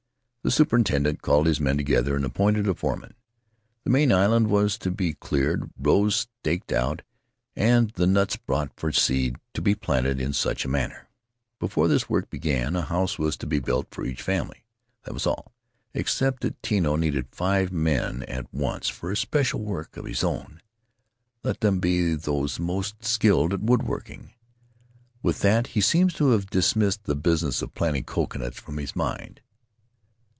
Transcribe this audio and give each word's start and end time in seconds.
The 0.43 0.49
superintendent 0.49 1.21
called 1.21 1.45
his 1.45 1.59
men 1.59 1.77
together 1.77 2.15
and 2.15 2.25
appointed 2.25 2.67
a 2.67 2.73
foreman. 2.73 3.13
The 3.83 3.91
main 3.91 4.11
island 4.11 4.47
was 4.47 4.75
to 4.79 4.89
be 4.89 5.13
cleared, 5.13 5.69
rows 5.77 6.25
staked 6.41 6.71
out, 6.71 7.03
and 7.55 7.91
the 7.91 8.07
nuts 8.07 8.37
brought 8.37 8.71
for 8.75 8.91
seed 8.91 9.35
to 9.53 9.61
be 9.61 9.75
planted 9.75 10.19
in 10.19 10.33
such 10.33 10.65
a 10.65 10.67
manner. 10.67 11.07
Before 11.59 11.87
this 11.87 12.09
work 12.09 12.31
began, 12.31 12.75
a 12.75 12.81
house 12.81 13.19
was 13.19 13.37
to 13.37 13.45
be 13.45 13.59
built 13.59 13.89
for 13.91 14.03
each 14.03 14.23
family. 14.23 14.65
That 15.03 15.13
was 15.13 15.27
all, 15.27 15.53
except 15.93 16.41
that 16.41 16.61
Tino 16.63 16.95
needed 16.95 17.27
five 17.31 17.71
men 17.71 18.23
at 18.23 18.51
once 18.51 18.89
for 18.89 19.15
special 19.15 19.59
work 19.59 19.95
of 19.95 20.05
his 20.05 20.23
own— 20.23 20.59
let 21.43 21.59
them 21.59 21.79
be 21.79 22.15
those 22.15 22.59
most 22.59 23.05
skilled 23.05 23.53
in 23.53 23.67
woodworking. 23.67 24.33
With 25.21 25.41
that 25.41 25.67
he 25.67 25.81
seems 25.81 26.15
to 26.15 26.29
have 26.31 26.49
dismissed 26.49 27.03
the 27.03 27.15
business 27.15 27.61
of 27.61 27.75
planting 27.75 28.05
coconuts 28.05 28.59
from 28.59 28.77
his 28.79 28.95
mind. 28.95 29.39